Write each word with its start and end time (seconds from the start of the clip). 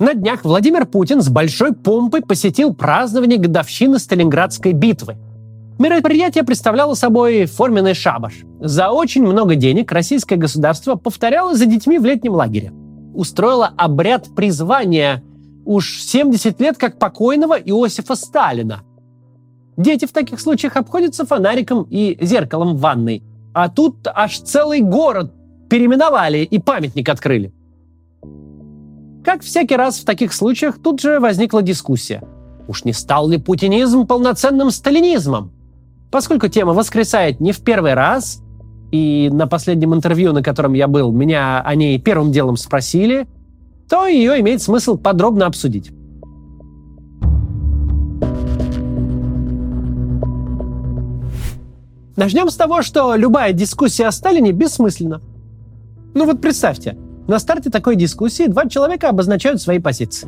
На 0.00 0.14
днях 0.14 0.44
Владимир 0.44 0.86
Путин 0.86 1.20
с 1.20 1.28
большой 1.28 1.72
помпой 1.74 2.22
посетил 2.22 2.72
празднование 2.72 3.36
годовщины 3.36 3.98
Сталинградской 3.98 4.72
битвы. 4.72 5.16
Мероприятие 5.80 6.44
представляло 6.44 6.94
собой 6.94 7.46
форменный 7.46 7.94
шабаш. 7.94 8.44
За 8.60 8.90
очень 8.90 9.24
много 9.26 9.56
денег 9.56 9.90
российское 9.90 10.36
государство 10.36 10.94
повторяло 10.94 11.56
за 11.56 11.66
детьми 11.66 11.98
в 11.98 12.04
летнем 12.04 12.34
лагере. 12.34 12.72
Устроило 13.12 13.72
обряд 13.76 14.28
призвания 14.36 15.24
уж 15.64 16.00
70 16.00 16.60
лет 16.60 16.78
как 16.78 17.00
покойного 17.00 17.54
Иосифа 17.58 18.14
Сталина. 18.14 18.82
Дети 19.76 20.04
в 20.04 20.12
таких 20.12 20.38
случаях 20.38 20.76
обходятся 20.76 21.26
фонариком 21.26 21.84
и 21.90 22.16
зеркалом 22.24 22.76
в 22.76 22.80
ванной. 22.80 23.24
А 23.52 23.68
тут 23.68 24.06
аж 24.06 24.38
целый 24.38 24.80
город 24.80 25.32
переименовали 25.68 26.38
и 26.38 26.60
памятник 26.60 27.08
открыли. 27.08 27.52
Как 29.24 29.42
всякий 29.42 29.76
раз 29.76 29.98
в 29.98 30.04
таких 30.04 30.32
случаях, 30.32 30.78
тут 30.82 31.00
же 31.00 31.20
возникла 31.20 31.62
дискуссия. 31.62 32.22
Уж 32.66 32.84
не 32.84 32.92
стал 32.92 33.28
ли 33.28 33.38
путинизм 33.38 34.06
полноценным 34.06 34.70
сталинизмом? 34.70 35.52
Поскольку 36.10 36.48
тема 36.48 36.72
воскресает 36.72 37.40
не 37.40 37.52
в 37.52 37.60
первый 37.60 37.94
раз, 37.94 38.42
и 38.90 39.28
на 39.32 39.46
последнем 39.46 39.94
интервью, 39.94 40.32
на 40.32 40.42
котором 40.42 40.72
я 40.72 40.88
был, 40.88 41.12
меня 41.12 41.60
о 41.60 41.74
ней 41.74 41.98
первым 41.98 42.32
делом 42.32 42.56
спросили, 42.56 43.26
то 43.88 44.06
ее 44.06 44.40
имеет 44.40 44.62
смысл 44.62 44.96
подробно 44.96 45.46
обсудить. 45.46 45.90
Начнем 52.16 52.50
с 52.50 52.56
того, 52.56 52.82
что 52.82 53.14
любая 53.14 53.52
дискуссия 53.52 54.06
о 54.06 54.12
Сталине 54.12 54.52
бессмысленна. 54.52 55.20
Ну 56.14 56.26
вот 56.26 56.40
представьте, 56.40 56.96
на 57.28 57.38
старте 57.38 57.68
такой 57.68 57.94
дискуссии 57.94 58.46
два 58.46 58.66
человека 58.68 59.10
обозначают 59.10 59.60
свои 59.60 59.78
позиции. 59.78 60.26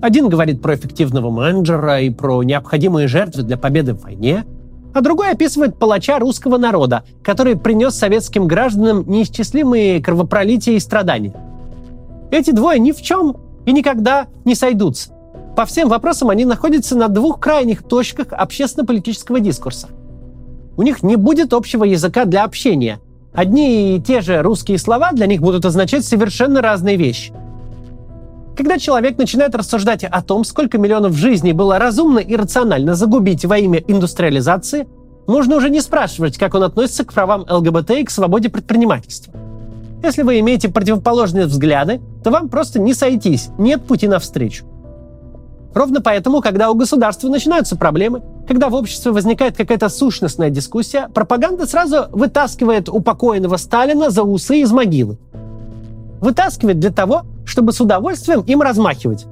Один 0.00 0.30
говорит 0.30 0.62
про 0.62 0.74
эффективного 0.74 1.30
менеджера 1.30 2.00
и 2.00 2.08
про 2.08 2.42
необходимые 2.42 3.06
жертвы 3.08 3.42
для 3.42 3.58
победы 3.58 3.92
в 3.92 4.02
войне, 4.02 4.46
а 4.94 5.02
другой 5.02 5.30
описывает 5.30 5.78
палача 5.78 6.18
русского 6.18 6.56
народа, 6.56 7.04
который 7.22 7.56
принес 7.56 7.94
советским 7.94 8.48
гражданам 8.48 9.04
неисчислимые 9.06 10.02
кровопролития 10.02 10.74
и 10.76 10.80
страдания. 10.80 11.34
Эти 12.30 12.52
двое 12.52 12.78
ни 12.78 12.92
в 12.92 13.02
чем 13.02 13.36
и 13.66 13.72
никогда 13.72 14.26
не 14.46 14.54
сойдутся. 14.54 15.12
По 15.54 15.66
всем 15.66 15.90
вопросам 15.90 16.30
они 16.30 16.46
находятся 16.46 16.96
на 16.96 17.08
двух 17.08 17.38
крайних 17.38 17.82
точках 17.82 18.28
общественно-политического 18.30 19.40
дискурса. 19.40 19.88
У 20.78 20.82
них 20.82 21.02
не 21.02 21.16
будет 21.16 21.52
общего 21.52 21.84
языка 21.84 22.24
для 22.24 22.44
общения– 22.44 22.98
Одни 23.32 23.96
и 23.96 24.00
те 24.00 24.20
же 24.20 24.42
русские 24.42 24.78
слова 24.78 25.12
для 25.12 25.26
них 25.26 25.40
будут 25.40 25.64
означать 25.64 26.04
совершенно 26.04 26.60
разные 26.60 26.96
вещи. 26.96 27.32
Когда 28.56 28.78
человек 28.78 29.16
начинает 29.16 29.54
рассуждать 29.54 30.04
о 30.04 30.22
том, 30.22 30.44
сколько 30.44 30.78
миллионов 30.78 31.14
жизней 31.14 31.52
было 31.52 31.78
разумно 31.78 32.18
и 32.18 32.36
рационально 32.36 32.94
загубить 32.94 33.44
во 33.44 33.56
имя 33.58 33.78
индустриализации, 33.78 34.86
нужно 35.26 35.56
уже 35.56 35.70
не 35.70 35.80
спрашивать, 35.80 36.36
как 36.36 36.54
он 36.54 36.64
относится 36.64 37.04
к 37.04 37.12
правам 37.12 37.46
ЛГБТ 37.48 37.90
и 37.92 38.04
к 38.04 38.10
свободе 38.10 38.48
предпринимательства. 38.48 39.32
Если 40.02 40.22
вы 40.22 40.40
имеете 40.40 40.68
противоположные 40.68 41.46
взгляды, 41.46 42.00
то 42.24 42.30
вам 42.30 42.48
просто 42.48 42.80
не 42.80 42.94
сойтись, 42.94 43.50
нет 43.58 43.82
пути 43.82 44.08
навстречу. 44.08 44.64
Ровно 45.72 46.00
поэтому, 46.00 46.40
когда 46.40 46.70
у 46.70 46.74
государства 46.74 47.28
начинаются 47.28 47.76
проблемы, 47.76 48.22
когда 48.48 48.68
в 48.68 48.74
обществе 48.74 49.12
возникает 49.12 49.56
какая-то 49.56 49.88
сущностная 49.88 50.50
дискуссия, 50.50 51.08
пропаганда 51.14 51.66
сразу 51.66 52.06
вытаскивает 52.10 52.88
упокоенного 52.88 53.56
Сталина 53.56 54.10
за 54.10 54.24
усы 54.24 54.62
из 54.62 54.72
могилы. 54.72 55.18
Вытаскивает 56.20 56.80
для 56.80 56.90
того, 56.90 57.22
чтобы 57.44 57.72
с 57.72 57.80
удовольствием 57.80 58.40
им 58.40 58.62
размахивать. 58.62 59.26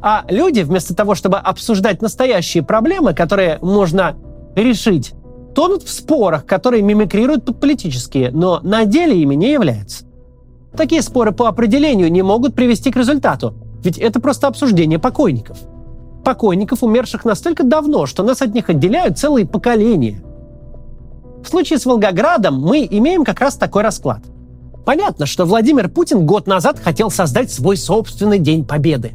А 0.00 0.24
люди, 0.28 0.60
вместо 0.60 0.94
того, 0.94 1.14
чтобы 1.14 1.38
обсуждать 1.38 2.00
настоящие 2.00 2.62
проблемы, 2.62 3.12
которые 3.12 3.58
можно 3.60 4.16
решить, 4.54 5.12
тонут 5.54 5.82
в 5.82 5.90
спорах, 5.90 6.46
которые 6.46 6.82
мимикрируют 6.82 7.44
под 7.44 7.60
политические, 7.60 8.30
но 8.30 8.60
на 8.62 8.84
деле 8.84 9.20
ими 9.20 9.34
не 9.34 9.52
являются. 9.52 10.04
Такие 10.76 11.02
споры 11.02 11.32
по 11.32 11.48
определению 11.48 12.10
не 12.10 12.22
могут 12.22 12.54
привести 12.54 12.92
к 12.92 12.96
результату, 12.96 13.54
ведь 13.82 13.98
это 13.98 14.20
просто 14.20 14.46
обсуждение 14.46 14.98
покойников. 14.98 15.58
Покойников, 16.24 16.82
умерших 16.82 17.24
настолько 17.24 17.64
давно, 17.64 18.06
что 18.06 18.22
нас 18.22 18.42
от 18.42 18.54
них 18.54 18.68
отделяют 18.68 19.18
целые 19.18 19.46
поколения. 19.46 20.22
В 21.42 21.48
случае 21.48 21.78
с 21.78 21.86
Волгоградом 21.86 22.60
мы 22.60 22.86
имеем 22.90 23.24
как 23.24 23.40
раз 23.40 23.56
такой 23.56 23.82
расклад. 23.82 24.20
Понятно, 24.84 25.26
что 25.26 25.44
Владимир 25.44 25.88
Путин 25.88 26.26
год 26.26 26.46
назад 26.46 26.78
хотел 26.78 27.10
создать 27.10 27.50
свой 27.50 27.76
собственный 27.76 28.38
День 28.38 28.64
Победы. 28.64 29.12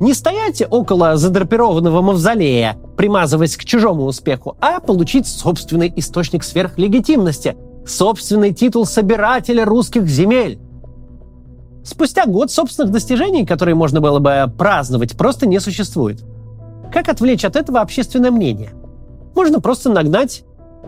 Не 0.00 0.14
стоять 0.14 0.62
около 0.70 1.16
задрапированного 1.16 2.00
мавзолея, 2.00 2.78
примазываясь 2.96 3.56
к 3.56 3.64
чужому 3.64 4.04
успеху, 4.04 4.56
а 4.60 4.80
получить 4.80 5.26
собственный 5.26 5.92
источник 5.96 6.42
сверхлегитимности, 6.42 7.56
собственный 7.86 8.54
титул 8.54 8.86
собирателя 8.86 9.64
русских 9.64 10.06
земель. 10.06 10.58
Спустя 11.84 12.26
год 12.26 12.50
собственных 12.50 12.92
достижений, 12.92 13.46
которые 13.46 13.74
можно 13.74 14.00
было 14.00 14.18
бы 14.18 14.52
праздновать, 14.56 15.16
просто 15.16 15.46
не 15.46 15.58
существует. 15.60 16.22
Как 16.92 17.08
отвлечь 17.08 17.44
от 17.44 17.56
этого 17.56 17.80
общественное 17.80 18.30
мнение? 18.30 18.70
Можно 19.34 19.60
просто 19.60 19.90
нагнать 19.90 20.44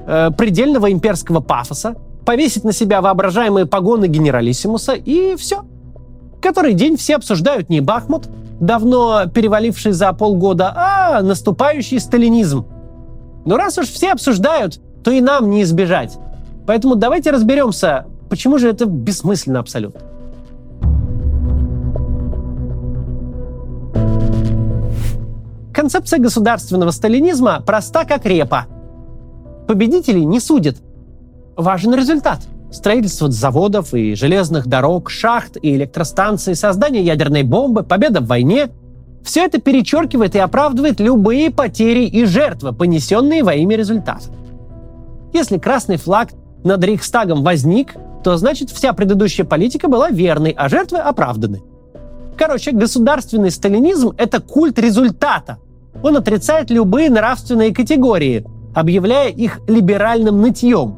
э, 0.07 0.31
предельного 0.37 0.93
имперского 0.93 1.41
пафоса, 1.41 1.95
повесить 2.27 2.65
на 2.65 2.73
себя 2.73 3.01
воображаемые 3.01 3.67
погоны 3.67 4.07
генералиссимуса 4.07 4.93
и 4.93 5.37
все. 5.37 5.65
Который 6.41 6.75
день 6.75 6.97
все 6.97 7.17
обсуждают 7.17 7.69
не 7.69 7.81
Бахмут, 7.81 8.29
давно 8.61 9.27
переваливший 9.33 9.93
за 9.93 10.13
полгода, 10.13 10.73
а 10.75 11.23
наступающий 11.23 12.01
сталинизм. 12.01 12.67
Но 13.45 13.57
раз 13.57 13.79
уж 13.79 13.87
все 13.87 14.13
обсуждают, 14.13 14.81
то 15.03 15.11
и 15.11 15.21
нам 15.21 15.51
не 15.51 15.63
избежать. 15.63 16.19
Поэтому 16.67 16.95
давайте 16.95 17.31
разберемся, 17.31 18.07
почему 18.29 18.59
же 18.59 18.69
это 18.69 18.87
бессмысленно 18.87 19.61
абсолютно. 19.61 20.12
Концепция 25.83 26.21
государственного 26.21 26.93
сталинизма 26.93 27.61
проста 27.61 28.05
как 28.05 28.25
репа. 28.25 28.67
Победителей 29.67 30.25
не 30.25 30.39
судят. 30.39 30.77
Важен 31.57 31.93
результат. 31.93 32.39
Строительство 32.71 33.29
заводов 33.29 33.93
и 33.93 34.15
железных 34.15 34.69
дорог, 34.69 35.11
шахт 35.11 35.57
и 35.61 35.75
электростанций, 35.75 36.55
создание 36.55 37.03
ядерной 37.03 37.43
бомбы, 37.43 37.83
победа 37.83 38.21
в 38.21 38.29
войне– 38.29 38.69
все 39.25 39.45
это 39.45 39.61
перечеркивает 39.61 40.37
и 40.37 40.39
оправдывает 40.39 41.01
любые 41.01 41.51
потери 41.51 42.05
и 42.05 42.27
жертвы, 42.27 42.73
понесенные 42.73 43.43
во 43.43 43.55
имя 43.55 43.77
результата. 43.77 44.27
Если 45.33 45.59
красный 45.59 45.97
флаг 45.97 46.29
над 46.63 46.85
Рейхстагом 46.85 47.43
возник, 47.43 47.97
то 48.23 48.37
значит 48.37 48.71
вся 48.71 48.93
предыдущая 48.93 49.45
политика 49.45 49.89
была 49.89 50.11
верной, 50.11 50.55
а 50.57 50.69
жертвы 50.69 50.99
оправданы. 50.99 51.61
Короче, 52.39 52.71
государственный 52.71 53.51
сталинизм– 53.51 54.13
это 54.17 54.41
культ 54.41 54.79
результата. 54.79 55.59
Он 56.03 56.17
отрицает 56.17 56.71
любые 56.71 57.11
нравственные 57.11 57.75
категории, 57.75 58.47
объявляя 58.75 59.29
их 59.29 59.61
либеральным 59.69 60.41
нытьем. 60.41 60.97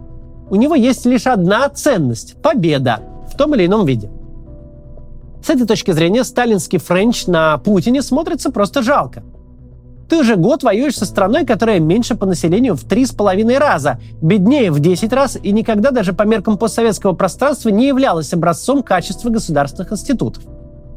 У 0.50 0.56
него 0.56 0.74
есть 0.74 1.06
лишь 1.06 1.26
одна 1.26 1.68
ценность– 1.68 2.40
победа 2.42 3.00
в 3.32 3.36
том 3.36 3.54
или 3.54 3.66
ином 3.66 3.86
виде. 3.86 4.10
С 5.42 5.50
этой 5.50 5.66
точки 5.66 5.90
зрения 5.90 6.24
сталинский 6.24 6.78
френч 6.78 7.26
на 7.26 7.58
Путине 7.58 8.02
смотрится 8.02 8.50
просто 8.50 8.82
жалко. 8.82 9.22
Ты 10.08 10.18
уже 10.18 10.36
год 10.36 10.62
воюешь 10.62 10.96
со 10.96 11.06
страной, 11.06 11.46
которая 11.46 11.80
меньше 11.80 12.14
по 12.14 12.26
населению 12.26 12.76
в 12.76 12.84
три 12.84 13.06
с 13.06 13.12
половиной 13.12 13.58
раза, 13.58 13.98
беднее 14.20 14.70
в 14.70 14.78
10 14.78 15.12
раз 15.12 15.38
и 15.42 15.50
никогда 15.50 15.90
даже 15.90 16.12
по 16.12 16.22
меркам 16.22 16.58
постсоветского 16.58 17.14
пространства 17.14 17.70
не 17.70 17.88
являлась 17.88 18.32
образцом 18.32 18.82
качества 18.82 19.30
государственных 19.30 19.92
институтов 19.92 20.44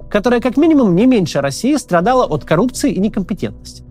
которая 0.10 0.40
как 0.40 0.58
минимум 0.58 0.96
не 0.96 1.06
меньше 1.06 1.42
России 1.42 1.76
страдала 1.76 2.26
от 2.26 2.46
коррупции 2.46 2.92
и 2.92 3.00
некомпетентности. 3.00 3.84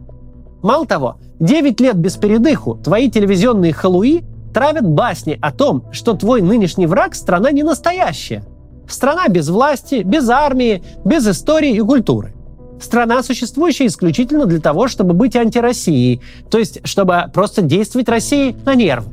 Мало 0.66 0.84
того, 0.84 1.18
9 1.38 1.80
лет 1.80 1.94
без 1.94 2.16
передыху 2.16 2.74
твои 2.74 3.08
телевизионные 3.08 3.72
халуи 3.72 4.24
травят 4.52 4.84
басни 4.84 5.38
о 5.40 5.52
том, 5.52 5.84
что 5.92 6.14
твой 6.14 6.42
нынешний 6.42 6.88
враг– 6.88 7.14
страна 7.14 7.52
не 7.52 7.62
настоящая. 7.62 8.42
Страна 8.88 9.28
без 9.28 9.48
власти, 9.48 10.02
без 10.04 10.28
армии, 10.28 10.82
без 11.04 11.24
истории 11.28 11.70
и 11.70 11.78
культуры. 11.78 12.34
Страна, 12.80 13.22
существующая 13.22 13.86
исключительно 13.86 14.46
для 14.46 14.58
того, 14.58 14.88
чтобы 14.88 15.14
быть 15.14 15.36
антироссией, 15.36 16.20
то 16.50 16.58
есть 16.58 16.80
чтобы 16.82 17.30
просто 17.32 17.62
действовать 17.62 18.08
России 18.08 18.56
на 18.64 18.74
нервы. 18.74 19.12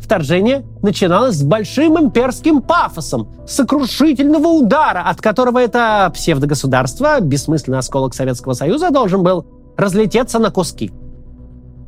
Вторжение 0.00 0.64
начиналось 0.80 1.34
с 1.34 1.42
большим 1.42 1.98
имперским 1.98 2.62
пафосом, 2.62 3.26
сокрушительного 3.48 4.46
удара, 4.46 5.02
от 5.08 5.20
которого 5.20 5.58
это 5.58 6.08
псевдогосударство, 6.14 7.18
бессмысленный 7.20 7.78
осколок 7.78 8.14
Советского 8.14 8.52
Союза, 8.52 8.90
должен 8.90 9.24
был 9.24 9.44
разлететься 9.76 10.38
на 10.38 10.50
куски. 10.50 10.92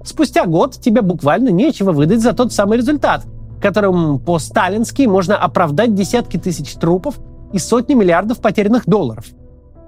Спустя 0.05 0.47
год 0.47 0.75
тебе 0.75 1.03
буквально 1.03 1.49
нечего 1.49 1.93
выдать 1.93 2.21
за 2.21 2.33
тот 2.33 2.53
самый 2.53 2.79
результат, 2.79 3.27
которым 3.61 4.19
по-сталински 4.21 5.03
можно 5.03 5.37
оправдать 5.37 5.95
десятки 5.95 6.37
тысяч 6.37 6.75
трупов 6.75 7.19
и 7.53 7.59
сотни 7.59 7.95
миллиардов 7.95 8.41
потерянных 8.41 8.87
долларов. 8.87 9.27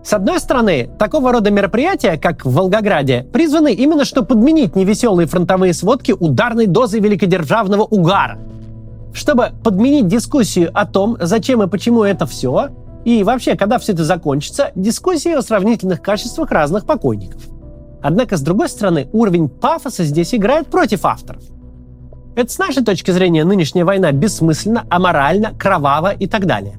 С 0.03 0.15
одной 0.15 0.41
стороны, 0.41 0.91
такого 0.99 1.31
рода 1.31 1.51
мероприятия, 1.51 2.17
как 2.17 2.47
в 2.47 2.53
Волгограде, 2.53 3.27
призваны 3.33 3.73
именно 3.73 4.07
что 4.07 4.25
подменить 4.25 4.75
невеселые 4.75 5.27
фронтовые 5.27 5.75
сводки 5.75 6.13
ударной 6.13 6.67
дозой 6.67 7.01
великодержавного 7.01 7.83
угара. 7.83 8.39
Чтобы 9.13 9.51
подменить 9.63 10.07
дискуссию 10.07 10.71
о 10.73 10.87
том, 10.87 11.19
зачем 11.21 11.63
и 11.63 11.69
почему 11.69 12.03
это 12.03 12.25
все, 12.25 12.71
и 13.05 13.23
вообще, 13.23 13.57
когда 13.57 13.79
все 13.79 13.93
это 13.93 14.05
закончится, 14.05 14.71
дискуссии 14.75 15.33
о 15.33 15.43
сравнительных 15.43 16.01
качествах 16.01 16.51
разных 16.51 16.87
покойников. 16.87 17.43
Однако, 18.03 18.37
с 18.37 18.41
другой 18.41 18.69
стороны, 18.69 19.09
уровень 19.13 19.49
пафоса 19.49 20.05
здесь 20.05 20.35
играет 20.35 20.69
против 20.69 21.05
авторов. 21.05 21.43
Это 22.37 22.51
с 22.51 22.59
нашей 22.59 22.85
точки 22.85 23.11
зрения 23.11 23.45
нынешняя 23.45 23.85
война 23.85 24.13
бессмысленна, 24.13 24.87
аморальна, 24.89 25.53
кровава 25.59 26.13
и 26.13 26.27
так 26.27 26.47
далее. 26.47 26.79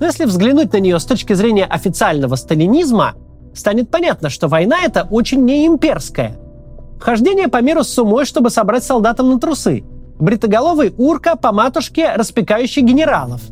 Но 0.00 0.06
если 0.06 0.24
взглянуть 0.24 0.72
на 0.72 0.78
нее 0.78 0.98
с 0.98 1.04
точки 1.04 1.32
зрения 1.34 1.64
официального 1.64 2.34
сталинизма, 2.34 3.14
станет 3.54 3.90
понятно, 3.90 4.30
что 4.30 4.48
война 4.48 4.78
это 4.84 5.06
очень 5.10 5.44
не 5.44 5.66
имперская. 5.66 6.36
Хождение 6.98 7.48
по 7.48 7.60
миру 7.60 7.84
с 7.84 7.88
сумой, 7.88 8.24
чтобы 8.24 8.50
собрать 8.50 8.84
солдатам 8.84 9.30
на 9.30 9.38
трусы. 9.38 9.84
Бритоголовый 10.18 10.94
урка 10.96 11.36
по 11.36 11.52
матушке, 11.52 12.14
распекающий 12.14 12.82
генералов. 12.82 13.42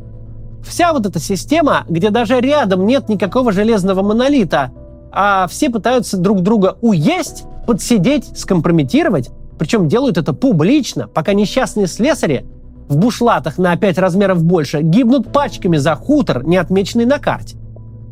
Вся 0.67 0.93
вот 0.95 1.05
эта 1.05 1.21
система, 1.21 1.85
где 1.89 2.11
даже 2.11 2.41
рядом 2.41 2.87
нет 2.87 3.09
никакого 3.09 3.53
железного 3.53 4.03
монолита, 4.03 4.73
а 5.17 5.47
все 5.47 5.71
пытаются 5.71 6.17
друг 6.17 6.43
друга 6.43 6.77
уесть, 6.81 7.45
подсидеть, 7.67 8.37
скомпрометировать, 8.37 9.31
причем 9.59 9.87
делают 9.87 10.19
это 10.19 10.33
публично, 10.33 11.07
пока 11.07 11.33
несчастные 11.35 11.87
слесари 11.87 12.45
в 12.89 12.97
бушлатах 12.97 13.57
на 13.57 13.77
5 13.77 13.99
размеров 13.99 14.43
больше 14.43 14.83
гибнут 14.83 15.33
пачками 15.33 15.77
за 15.77 15.95
хутор, 15.95 16.45
не 16.45 16.57
отмеченный 16.57 17.07
на 17.07 17.21
карте. 17.21 17.57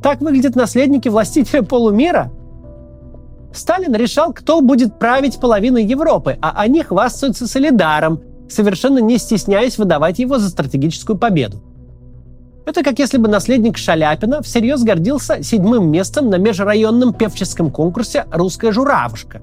Так 0.00 0.20
выглядят 0.20 0.54
наследники 0.54 1.08
властителя 1.08 1.62
полумира. 1.62 2.30
Сталин 3.52 3.94
решал, 3.94 4.32
кто 4.32 4.60
будет 4.60 4.98
править 4.98 5.40
половиной 5.40 5.84
Европы, 5.84 6.38
а 6.40 6.52
они 6.56 6.82
хвастаются 6.82 7.48
солидаром, 7.48 8.20
совершенно 8.48 8.98
не 8.98 9.18
стесняясь 9.18 9.76
выдавать 9.76 10.20
его 10.20 10.38
за 10.38 10.48
стратегическую 10.48 11.18
победу. 11.18 11.62
Это 12.64 12.82
как 12.82 12.98
если 12.98 13.18
бы 13.18 13.28
наследник 13.28 13.76
Шаляпина 13.76 14.40
всерьез 14.42 14.82
гордился 14.82 15.42
седьмым 15.42 15.90
местом 15.90 16.30
на 16.30 16.36
межрайонном 16.36 17.12
певческом 17.12 17.70
конкурсе 17.70 18.26
«Русская 18.30 18.72
журавушка». 18.72 19.42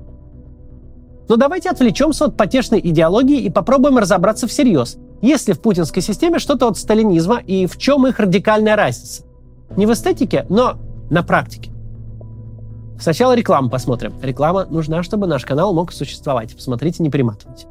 Но 1.27 1.35
давайте 1.35 1.69
отвлечемся 1.69 2.25
от 2.25 2.37
потешной 2.37 2.79
идеологии 2.79 3.41
и 3.41 3.49
попробуем 3.49 3.97
разобраться 3.97 4.47
всерьез. 4.47 4.97
Есть 5.21 5.47
ли 5.47 5.53
в 5.53 5.61
путинской 5.61 6.01
системе 6.01 6.39
что-то 6.39 6.67
от 6.67 6.77
сталинизма 6.77 7.37
и 7.37 7.67
в 7.67 7.77
чем 7.77 8.07
их 8.07 8.19
радикальная 8.19 8.75
разница? 8.75 9.23
Не 9.75 9.85
в 9.85 9.93
эстетике, 9.93 10.45
но 10.49 10.77
на 11.11 11.21
практике. 11.21 11.71
Сначала 12.99 13.35
рекламу 13.35 13.69
посмотрим. 13.69 14.13
Реклама 14.21 14.65
нужна, 14.65 15.03
чтобы 15.03 15.27
наш 15.27 15.45
канал 15.45 15.73
мог 15.73 15.91
существовать. 15.91 16.55
Посмотрите, 16.55 17.03
не 17.03 17.11
перематывайте. 17.11 17.67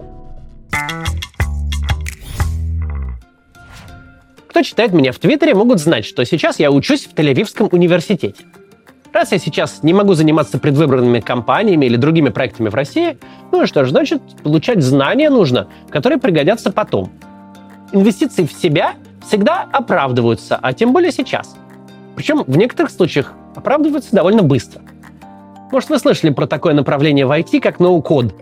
Кто 4.59 4.65
читает 4.65 4.93
меня 4.93 5.13
в 5.13 5.21
Твиттере, 5.21 5.55
могут 5.55 5.79
знать, 5.79 6.05
что 6.05 6.25
сейчас 6.25 6.59
я 6.59 6.73
учусь 6.73 7.07
в 7.07 7.15
Тель-Авивском 7.15 7.69
университете. 7.71 8.45
Раз 9.13 9.31
я 9.31 9.39
сейчас 9.39 9.85
не 9.85 9.93
могу 9.93 10.15
заниматься 10.15 10.59
предвыборными 10.59 11.21
кампаниями 11.21 11.87
или 11.87 11.95
другими 11.95 12.31
проектами 12.31 12.69
в 12.69 12.75
России, 12.75 13.19
ну 13.53 13.63
и 13.63 13.67
что 13.67 13.85
ж, 13.85 13.91
значит, 13.91 14.21
получать 14.43 14.83
знания 14.83 15.31
нужно, 15.31 15.69
которые 15.91 16.19
пригодятся 16.19 16.73
потом. 16.73 17.13
Инвестиции 17.93 18.47
в 18.47 18.53
себя 18.53 18.95
всегда 19.25 19.65
оправдываются, 19.73 20.59
а 20.61 20.73
тем 20.73 20.93
более 20.93 21.13
сейчас. 21.13 21.55
Причем 22.17 22.43
в 22.45 22.57
некоторых 22.57 22.91
случаях 22.91 23.35
оправдываются 23.55 24.13
довольно 24.13 24.43
быстро. 24.43 24.83
Может, 25.71 25.89
вы 25.89 26.01
слышали 26.01 26.31
про 26.31 26.49
такое 26.49 26.75
направление 26.75 27.27
в 27.27 27.31
IT, 27.31 27.61
как 27.61 27.79
ноу-код. 27.79 28.35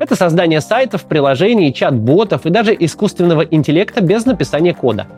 Это 0.00 0.16
создание 0.16 0.60
сайтов, 0.60 1.04
приложений, 1.04 1.72
чат-ботов 1.72 2.46
и 2.46 2.50
даже 2.50 2.76
искусственного 2.76 3.42
интеллекта 3.42 4.00
без 4.00 4.24
написания 4.24 4.74
кода– 4.74 5.06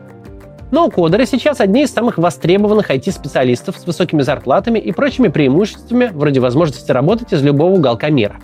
но 0.71 0.89
кодеры 0.89 1.25
сейчас 1.25 1.61
одни 1.61 1.83
из 1.83 1.91
самых 1.91 2.17
востребованных 2.17 2.89
IT-специалистов 2.89 3.77
с 3.77 3.85
высокими 3.85 4.21
зарплатами 4.21 4.79
и 4.79 4.91
прочими 4.91 5.27
преимуществами, 5.27 6.09
вроде 6.13 6.39
возможности 6.39 6.91
работать 6.91 7.33
из 7.33 7.43
любого 7.43 7.73
уголка 7.73 8.09
мира. 8.09 8.37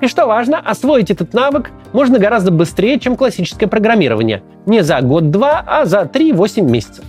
И 0.00 0.06
что 0.06 0.26
важно, 0.26 0.58
освоить 0.58 1.10
этот 1.10 1.34
навык 1.34 1.70
можно 1.92 2.18
гораздо 2.18 2.52
быстрее, 2.52 3.00
чем 3.00 3.16
классическое 3.16 3.68
программирование. 3.68 4.42
Не 4.66 4.82
за 4.82 5.00
год-два, 5.00 5.64
а 5.66 5.86
за 5.86 6.02
3-8 6.02 6.62
месяцев. 6.62 7.04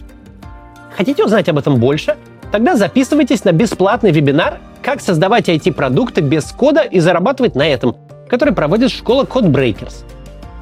Хотите 0.96 1.24
узнать 1.24 1.48
об 1.50 1.60
этом 1.60 1.76
больше? 1.76 2.18
Тогда 2.52 2.76
записывайтесь 2.76 3.44
на 3.44 3.52
бесплатный 3.52 4.12
вебинар 4.12 4.60
«Как 4.82 5.02
создавать 5.02 5.50
IT-продукты 5.50 6.22
без 6.22 6.46
кода 6.46 6.82
и 6.82 7.00
зарабатывать 7.00 7.54
на 7.54 7.68
этом», 7.68 7.96
который 8.28 8.56
проводит 8.56 8.90
школа 8.90 9.24
CodeBreakers. 9.24 10.04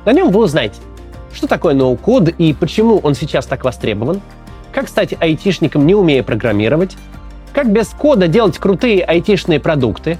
На 0.06 0.12
нем 0.12 0.30
вы 0.30 0.44
узнаете, 0.44 0.76
что 1.38 1.46
такое 1.48 1.76
ноу-код 1.76 2.30
и 2.30 2.52
почему 2.54 2.98
он 2.98 3.14
сейчас 3.14 3.46
так 3.46 3.64
востребован? 3.64 4.22
Как 4.72 4.90
стать 4.90 5.14
айтишником, 5.20 5.86
не 5.86 5.94
умея 5.94 6.24
программировать? 6.24 6.98
Как 7.54 7.72
без 7.72 7.90
кода 7.90 8.28
делать 8.28 8.58
крутые 8.58 9.04
айтишные 9.04 9.60
продукты? 9.60 10.18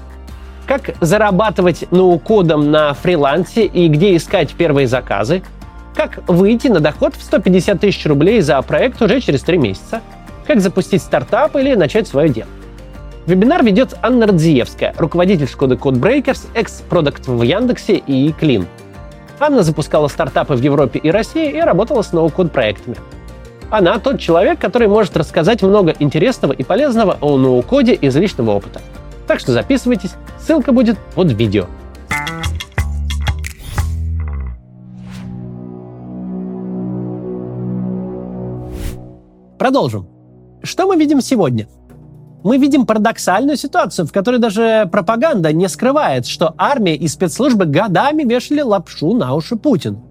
Как 0.66 0.94
зарабатывать 1.00 1.90
ноу-кодом 1.90 2.70
на 2.70 2.94
фрилансе 2.94 3.66
и 3.66 3.88
где 3.88 4.14
искать 4.14 4.54
первые 4.54 4.86
заказы? 4.86 5.42
Как 5.96 6.22
выйти 6.28 6.68
на 6.68 6.78
доход 6.78 7.16
в 7.16 7.22
150 7.22 7.80
тысяч 7.80 8.06
рублей 8.06 8.40
за 8.40 8.62
проект 8.62 9.02
уже 9.02 9.20
через 9.20 9.42
3 9.42 9.58
месяца? 9.58 10.02
Как 10.46 10.60
запустить 10.60 11.02
стартап 11.02 11.56
или 11.56 11.74
начать 11.74 12.06
свое 12.06 12.28
дело? 12.28 12.48
Вебинар 13.26 13.64
ведет 13.64 13.94
Анна 14.02 14.28
Радзиевская, 14.28 14.94
руководитель 14.96 15.48
Шкоды 15.48 15.74
Codebreakers, 15.74 16.46
экс-продукт 16.54 17.26
в 17.26 17.42
Яндексе 17.42 17.96
и 17.96 18.32
Клин– 18.32 18.66
Анна 19.40 19.62
запускала 19.62 20.08
стартапы 20.08 20.54
в 20.54 20.60
Европе 20.60 20.98
и 20.98 21.10
России 21.10 21.56
и 21.56 21.60
работала 21.60 22.02
с 22.02 22.12
ноу-код 22.12 22.50
проектами. 22.50 22.96
Она 23.70 23.98
тот 23.98 24.18
человек, 24.18 24.58
который 24.58 24.88
может 24.88 25.16
рассказать 25.16 25.62
много 25.62 25.94
интересного 25.98 26.52
и 26.52 26.64
полезного 26.64 27.18
о 27.20 27.36
ноу-коде 27.36 27.94
из 27.94 28.16
личного 28.16 28.52
опыта. 28.52 28.80
Так 29.26 29.38
что 29.38 29.52
записывайтесь, 29.52 30.14
ссылка 30.40 30.72
будет 30.72 30.98
под 31.14 31.32
видео. 31.32 31.66
Продолжим. 39.58 40.08
Что 40.62 40.86
мы 40.86 40.96
видим 40.96 41.20
сегодня? 41.20 41.68
Мы 42.44 42.58
видим 42.58 42.86
парадоксальную 42.86 43.56
ситуацию, 43.56 44.06
в 44.06 44.12
которой 44.12 44.38
даже 44.38 44.88
пропаганда 44.90 45.52
не 45.52 45.68
скрывает, 45.68 46.26
что 46.26 46.54
армия 46.56 46.94
и 46.94 47.08
спецслужбы 47.08 47.64
годами 47.64 48.22
вешали 48.22 48.60
лапшу 48.60 49.14
на 49.14 49.34
уши 49.34 49.56
Путину. 49.56 50.04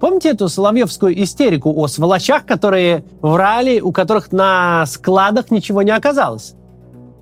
Помните 0.00 0.30
эту 0.30 0.48
соловьевскую 0.48 1.22
истерику 1.22 1.72
о 1.76 1.86
сволочах, 1.86 2.44
которые 2.44 3.04
врали, 3.20 3.80
у 3.80 3.92
которых 3.92 4.32
на 4.32 4.84
складах 4.86 5.50
ничего 5.50 5.82
не 5.82 5.92
оказалось? 5.92 6.54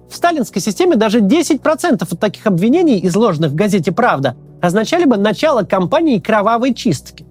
В 0.09 0.16
сталинской 0.16 0.61
системе 0.61 0.97
даже 0.97 1.21
10% 1.21 2.02
от 2.02 2.21
таких 2.21 2.47
обвинений, 2.47 3.00
изложенных 3.06 3.52
в 3.52 3.54
газете 3.54 3.92
«Правда», 3.92 4.35
означали 4.61 5.04
бы 5.04 5.16
начало 5.16 5.62
кампании 5.62 6.18
кровавой 6.18 6.75
чистки. 6.75 7.26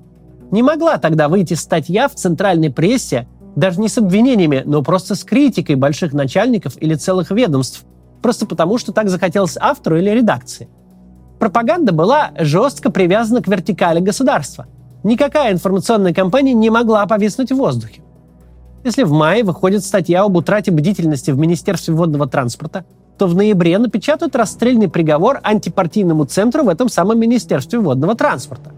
Не 0.52 0.64
могла 0.64 0.98
тогда 0.98 1.28
выйти 1.28 1.56
статья 1.56 2.08
в 2.08 2.16
центральной 2.16 2.72
прессе 2.72 3.28
даже 3.60 3.80
не 3.80 3.90
с 3.90 3.98
обвинениями, 3.98 4.64
но 4.66 4.82
просто 4.82 5.16
с 5.16 5.24
критикой 5.24 5.76
больших 5.76 6.14
начальников 6.14 6.74
или 6.82 6.96
целых 6.96 7.32
ведомств, 7.32 7.84
просто 8.22 8.46
потому, 8.46 8.78
что 8.78 8.92
так 8.92 9.10
захотелось 9.10 9.58
автору 9.60 9.98
или 9.98 10.10
редакции. 10.10 10.70
Пропаганда 11.40 11.94
была 11.94 12.32
жестко 12.38 12.92
привязана 12.92 13.42
к 13.42 13.48
вертикали 13.48 14.00
государства. 14.00 14.68
Никакая 15.04 15.54
информационная 15.54 16.14
кампания 16.14 16.54
не 16.54 16.70
могла 16.70 17.06
повиснуть 17.06 17.52
в 17.52 17.56
воздухе. 17.56 18.02
Если 18.84 19.04
в 19.04 19.12
мае 19.12 19.44
выходит 19.44 19.84
статья 19.84 20.24
об 20.24 20.36
утрате 20.36 20.72
бдительности 20.72 21.32
в 21.32 21.38
Министерстве 21.38 21.94
водного 21.94 22.28
транспорта, 22.28 22.86
то 23.18 23.28
в 23.28 23.36
ноябре 23.36 23.78
напечатают 23.78 24.36
расстрельный 24.36 24.90
приговор 24.90 25.40
антипартийному 25.44 26.26
центру 26.26 26.64
в 26.64 26.70
этом 26.70 26.88
самом 26.88 27.20
Министерстве 27.20 27.80
водного 27.80 28.16
транспорта. 28.16 28.72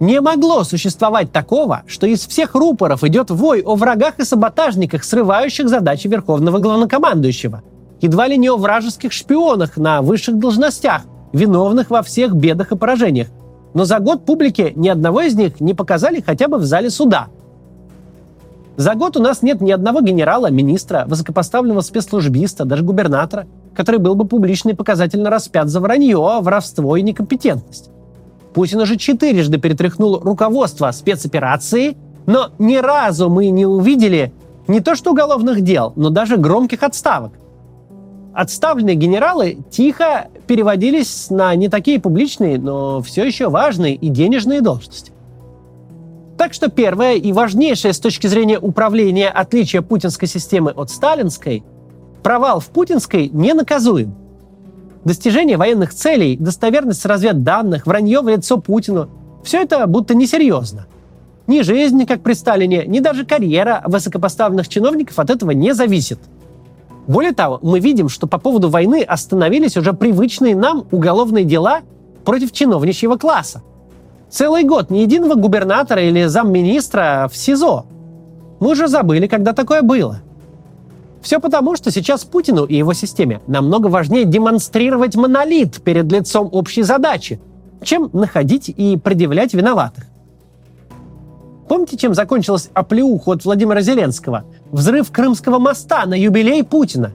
Не 0.00 0.20
могло 0.20 0.62
существовать 0.62 1.32
такого, 1.32 1.82
что 1.86 2.06
из 2.06 2.24
всех 2.26 2.54
рупоров 2.54 3.02
идет 3.02 3.30
вой 3.30 3.62
о 3.62 3.74
врагах 3.74 4.20
и 4.20 4.24
саботажниках, 4.24 5.02
срывающих 5.02 5.68
задачи 5.68 6.06
верховного 6.06 6.60
главнокомандующего. 6.60 7.62
Едва 8.00 8.28
ли 8.28 8.38
не 8.38 8.48
о 8.48 8.56
вражеских 8.56 9.12
шпионах 9.12 9.76
на 9.76 10.00
высших 10.02 10.38
должностях, 10.38 11.02
виновных 11.32 11.90
во 11.90 12.02
всех 12.02 12.32
бедах 12.34 12.70
и 12.70 12.76
поражениях. 12.76 13.26
Но 13.74 13.84
за 13.84 13.98
год 13.98 14.24
публике 14.24 14.72
ни 14.76 14.88
одного 14.88 15.22
из 15.22 15.34
них 15.34 15.60
не 15.60 15.74
показали 15.74 16.22
хотя 16.24 16.46
бы 16.46 16.58
в 16.58 16.64
зале 16.64 16.90
суда. 16.90 17.26
За 18.76 18.94
год 18.94 19.16
у 19.16 19.20
нас 19.20 19.42
нет 19.42 19.60
ни 19.60 19.72
одного 19.72 20.00
генерала, 20.00 20.48
министра, 20.48 21.06
высокопоставленного 21.08 21.80
спецслужбиста, 21.80 22.64
даже 22.64 22.84
губернатора, 22.84 23.48
который 23.74 23.98
был 23.98 24.14
бы 24.14 24.24
публично 24.24 24.70
и 24.70 24.74
показательно 24.74 25.28
распят 25.28 25.68
за 25.68 25.80
вранье, 25.80 26.38
воровство 26.40 26.96
и 26.96 27.02
некомпетентность. 27.02 27.90
Путин 28.58 28.80
уже 28.80 28.96
четырежды 28.96 29.58
перетряхнул 29.58 30.18
руководство 30.18 30.90
спецоперации, 30.90 31.96
но 32.26 32.50
ни 32.58 32.74
разу 32.74 33.30
мы 33.30 33.50
не 33.50 33.64
увидели 33.64 34.32
Не 34.66 34.80
то 34.80 34.96
что 34.96 35.12
уголовных 35.12 35.60
дел, 35.60 35.92
но 35.94 36.10
даже 36.10 36.38
громких 36.38 36.82
отставок. 36.82 37.34
Отставленные 38.34 38.96
генералы 38.96 39.58
тихо 39.70 40.26
переводились 40.48 41.30
на 41.30 41.54
не 41.54 41.68
такие 41.68 42.00
публичные, 42.00 42.58
но 42.58 43.00
все 43.00 43.24
еще 43.24 43.48
важные 43.48 43.94
и 43.94 44.08
денежные 44.08 44.60
должности. 44.60 45.12
Так 46.36 46.52
что 46.52 46.68
первое 46.68 47.14
и 47.14 47.32
важнейшее 47.32 47.92
с 47.92 48.00
точки 48.00 48.26
зрения 48.26 48.58
управления 48.58 49.28
отличие 49.28 49.82
путинской 49.82 50.26
системы 50.26 50.72
от 50.72 50.90
сталинской– 50.90 51.62
провал 52.24 52.58
в 52.58 52.66
путинской 52.70 53.28
не 53.28 53.54
наказуем. 53.54 54.16
Достижение 55.08 55.56
военных 55.56 55.94
целей, 55.94 56.36
достоверность 56.36 57.06
разведданных, 57.06 57.86
вранье 57.86 58.20
в 58.20 58.28
лицо 58.28 58.58
Путину– 58.58 59.08
все 59.42 59.62
это 59.62 59.86
будто 59.86 60.14
несерьезно. 60.14 60.86
Ни 61.46 61.62
жизнь, 61.62 62.04
как 62.04 62.20
при 62.20 62.34
Сталине, 62.34 62.84
ни 62.86 63.00
даже 63.00 63.24
карьера 63.24 63.82
высокопоставленных 63.86 64.68
чиновников 64.68 65.18
от 65.18 65.30
этого 65.30 65.52
не 65.52 65.72
зависит. 65.72 66.18
Более 67.06 67.32
того, 67.32 67.58
мы 67.62 67.80
видим, 67.80 68.10
что 68.10 68.26
по 68.26 68.36
поводу 68.36 68.68
войны 68.68 69.00
остановились 69.00 69.78
уже 69.78 69.94
привычные 69.94 70.54
нам 70.54 70.84
уголовные 70.90 71.46
дела 71.46 71.80
против 72.26 72.52
чиновничьего 72.52 73.16
класса. 73.16 73.62
Целый 74.28 74.64
год 74.64 74.90
ни 74.90 74.98
единого 74.98 75.36
губернатора 75.36 76.02
или 76.02 76.26
замминистра 76.26 77.30
в 77.32 77.34
СИЗО. 77.34 77.86
Мы 78.60 78.72
уже 78.72 78.88
забыли, 78.88 79.26
когда 79.26 79.54
такое 79.54 79.80
было. 79.80 80.20
Все 81.22 81.40
потому, 81.40 81.76
что 81.76 81.90
сейчас 81.90 82.24
Путину 82.24 82.64
и 82.64 82.76
его 82.76 82.92
системе 82.92 83.40
намного 83.46 83.88
важнее 83.88 84.24
демонстрировать 84.24 85.16
монолит 85.16 85.80
перед 85.82 86.10
лицом 86.10 86.48
общей 86.52 86.82
задачи, 86.82 87.40
чем 87.82 88.10
находить 88.12 88.68
и 88.68 88.96
предъявлять 88.96 89.54
виноватых. 89.54 90.04
Помните, 91.68 91.96
чем 91.96 92.14
закончилась 92.14 92.70
оплеуха 92.72 93.32
от 93.32 93.44
Владимира 93.44 93.80
Зеленского? 93.80 94.44
Взрыв 94.70 95.10
Крымского 95.10 95.58
моста 95.58 96.06
на 96.06 96.14
юбилей 96.14 96.64
Путина. 96.64 97.12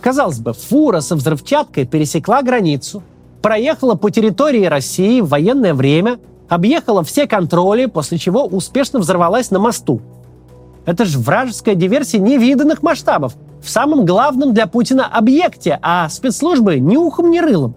Казалось 0.00 0.38
бы, 0.38 0.52
фура 0.54 1.00
со 1.00 1.16
взрывчаткой 1.16 1.86
пересекла 1.86 2.42
границу– 2.42 3.02
проехала 3.46 3.94
по 3.94 4.10
территории 4.10 4.64
России 4.64 5.20
в 5.20 5.28
военное 5.28 5.72
время, 5.72 6.18
объехала 6.48 7.04
все 7.04 7.28
контроли, 7.28 7.86
после 7.86 8.18
чего 8.18 8.44
успешно 8.44 8.98
взорвалась 8.98 9.52
на 9.52 9.60
мосту. 9.60 10.02
Это 10.86 11.04
же 11.04 11.18
вражеская 11.18 11.74
диверсия 11.74 12.20
невиданных 12.20 12.82
масштабов 12.82 13.34
в 13.60 13.68
самом 13.68 14.06
главном 14.06 14.54
для 14.54 14.66
Путина 14.66 15.06
объекте, 15.06 15.78
а 15.82 16.08
спецслужбы 16.08 16.78
ни 16.78 16.96
ухом, 16.96 17.30
ни 17.30 17.38
рылом. 17.38 17.74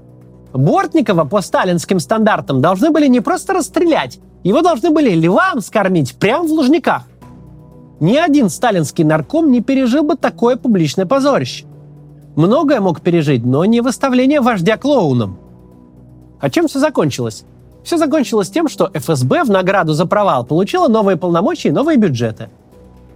Бортникова 0.54 1.26
по 1.26 1.42
сталинским 1.42 2.00
стандартам 2.00 2.62
должны 2.62 2.92
были 2.92 3.08
не 3.08 3.20
просто 3.20 3.54
расстрелять, 3.54 4.20
его 4.44 4.62
должны 4.62 4.92
были 4.92 5.10
львам 5.14 5.62
скормить 5.62 6.16
прямо 6.16 6.48
в 6.48 6.52
Лужниках. 6.52 7.04
Ни 8.00 8.16
один 8.16 8.50
сталинский 8.50 9.04
нарком 9.04 9.52
не 9.52 9.62
пережил 9.62 10.04
бы 10.04 10.16
такое 10.16 10.56
публичное 10.56 11.06
позорище. 11.06 11.66
Многое 12.36 12.80
мог 12.80 13.02
пережить, 13.02 13.44
но 13.44 13.66
не 13.66 13.82
выставление 13.82 14.40
вождя 14.40 14.78
клоуном– 14.78 15.38
а 16.40 16.50
чем 16.50 16.68
все 16.68 16.80
закончилось? 16.80 17.44
Все 17.84 17.98
закончилось 17.98 18.50
тем, 18.50 18.70
что 18.70 18.90
ФСБ 18.94 19.44
в 19.44 19.50
награду 19.50 19.94
за 19.94 20.06
провал 20.06 20.46
получила 20.46 20.88
новые 20.88 21.18
полномочия 21.18 21.70
и 21.70 21.74
новые 21.74 21.98
бюджеты. 21.98 22.50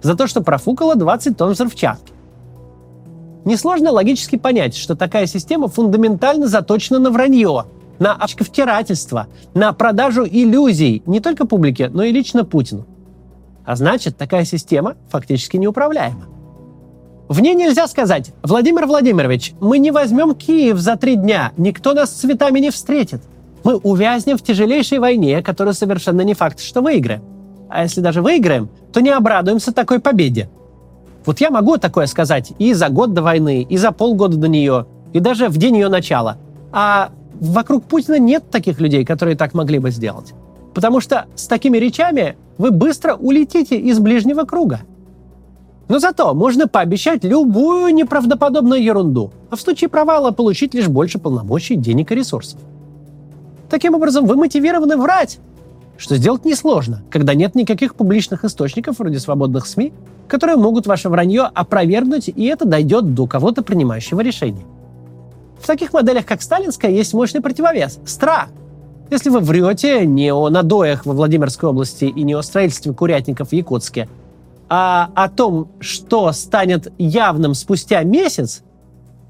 За 0.03 0.15
то, 0.15 0.27
что 0.27 0.41
профукала 0.41 0.95
20 0.95 1.38
тонн 1.38 1.53
взрывчатки. 1.53 2.13
Несложно 3.45 3.91
логически 3.91 4.36
понять, 4.38 4.75
что 4.75 4.95
такая 4.95 5.25
система 5.25 5.67
фундаментально 5.67 6.48
заточена 6.48 7.00
на 7.00 7.10
вранье, 7.10 7.65
на 8.00 8.13
очковтирательство, 8.13 9.27
на 9.53 9.74
продажу 9.74 10.25
иллюзий 10.25 11.03
не 11.05 11.19
только 11.19 11.45
публике, 11.45 11.89
но 11.89 12.03
и 12.03 12.12
лично 12.12 12.45
Путину. 12.45 12.86
А 13.65 13.75
значит, 13.75 14.17
такая 14.17 14.45
система 14.45 14.95
фактически 15.10 15.57
неуправляема. 15.57 16.25
В 17.29 17.39
ней 17.39 17.55
нельзя 17.55 17.88
сказать, 17.88 18.31
Владимир 18.43 18.86
Владимирович, 18.86 19.53
мы 19.62 19.77
не 19.77 19.91
возьмем 19.91 20.36
Киев 20.36 20.77
за 20.77 20.98
три 20.98 21.15
дня, 21.15 21.53
никто 21.55 21.93
нас 21.93 22.12
с 22.12 22.19
цветами 22.19 22.60
не 22.60 22.72
встретит. 22.72 23.22
Мы 23.63 23.77
увязнем 23.77 24.38
в 24.38 24.43
тяжелейшей 24.43 25.00
войне, 25.00 25.41
которую 25.41 25.74
совершенно 25.74 26.22
не 26.22 26.33
факт, 26.33 26.60
что 26.60 26.81
выиграем. 26.81 27.24
А 27.74 27.82
если 27.82 28.01
даже 28.01 28.22
выиграем, 28.22 28.70
то 28.92 29.01
не 29.01 29.10
обрадуемся 29.10 29.74
такой 29.74 30.00
победе. 30.00 30.48
Вот 31.25 31.42
я 31.42 31.50
могу 31.50 31.77
такое 31.77 32.06
сказать 32.06 32.53
и 32.60 32.72
за 32.74 32.89
год 32.89 33.15
до 33.15 33.24
войны, 33.24 33.65
и 33.68 33.77
за 33.77 33.92
полгода 33.92 34.38
до 34.38 34.48
нее, 34.48 34.86
и 35.12 35.20
даже 35.20 35.50
в 35.50 35.58
день 35.58 35.77
ее 35.77 35.89
начала. 35.89 36.38
А 36.72 37.10
вокруг 37.34 37.86
Путина 37.86 38.20
нет 38.20 38.51
таких 38.51 38.80
людей, 38.80 39.03
которые 39.03 39.36
так 39.36 39.56
могли 39.56 39.80
бы 39.80 39.89
сделать. 39.89 40.36
Потому 40.75 41.00
что 41.00 41.25
с 41.34 41.48
такими 41.48 41.80
речами 41.80 42.38
вы 42.60 42.70
быстро 42.70 43.15
улетите 43.15 43.75
из 43.75 43.98
ближнего 43.98 44.44
круга. 44.44 44.82
Но 45.88 45.98
зато 45.98 46.32
можно 46.36 46.68
пообещать 46.68 47.24
любую 47.24 47.92
неправдоподобную 47.96 48.84
ерунду, 48.84 49.32
а 49.50 49.56
в 49.56 49.62
случае 49.62 49.89
провала 49.89 50.30
получить 50.30 50.75
лишь 50.75 50.89
больше 50.89 51.18
полномочий, 51.18 51.75
денег 51.75 52.12
и 52.12 52.15
ресурсов. 52.15 52.60
Таким 53.68 53.96
образом, 53.96 54.27
вы 54.27 54.36
мотивированы 54.36 54.96
врать, 54.96 55.39
что 55.98 56.16
сделать 56.18 56.46
несложно, 56.46 57.04
когда 57.10 57.34
нет 57.34 57.56
никаких 57.56 57.96
публичных 57.96 58.46
источников, 58.46 59.00
вроде 59.00 59.20
свободных 59.20 59.68
СМИ, 59.68 59.94
которые 60.28 60.58
могут 60.58 60.88
ваше 60.88 61.10
вранье 61.10 61.44
опровергнуть, 61.44 62.28
и 62.28 62.46
это 62.46 62.66
дойдет 62.66 63.14
до 63.14 63.28
кого-то 63.28 63.62
принимающего 63.62 64.22
решения. 64.22 64.66
В 65.62 65.68
таких 65.68 65.94
моделях, 65.94 66.26
как 66.26 66.42
сталинская, 66.42 66.92
есть 66.92 67.14
мощный 67.14 67.42
противовес– 67.42 68.00
страх. 68.06 68.50
Если 69.12 69.30
вы 69.30 69.40
врете 69.40 70.06
не 70.06 70.34
о 70.34 70.50
надоях 70.50 71.06
во 71.06 71.14
Владимирской 71.14 71.70
области 71.70 72.06
и 72.06 72.24
не 72.24 72.34
о 72.34 72.42
строительстве 72.42 72.94
курятников 72.94 73.50
в 73.50 73.54
Якутске– 73.54 74.10
а 74.76 75.12
о 75.14 75.30
том, 75.30 75.68
что 75.80 76.32
станет 76.32 76.92
явным 76.98 77.54
спустя 77.54 78.02
месяц, 78.02 78.64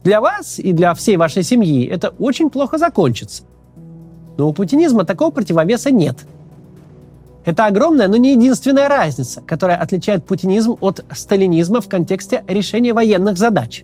для 0.01 0.21
вас 0.21 0.57
и 0.57 0.71
для 0.71 0.93
всей 0.93 1.17
вашей 1.17 1.43
семьи 1.43 1.85
это 1.85 2.13
очень 2.17 2.49
плохо 2.49 2.77
закончится. 2.77 3.43
Но 4.37 4.47
у 4.47 4.53
путинизма 4.53 5.03
такого 5.03 5.31
противовеса 5.31 5.91
нет. 5.91 6.25
Это 7.45 7.65
огромная, 7.65 8.07
но 8.07 8.15
не 8.15 8.33
единственная 8.33 8.87
разница, 8.87 9.41
которая 9.41 9.77
отличает 9.77 10.25
путинизм 10.25 10.77
от 10.79 11.03
сталинизма 11.13 11.81
в 11.81 11.89
контексте 11.89 12.43
решения 12.47 12.93
военных 12.93 13.37
задач. 13.37 13.83